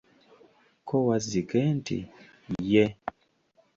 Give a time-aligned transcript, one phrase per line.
[0.87, 1.97] Ko Wazzike nti,
[2.71, 2.85] ye.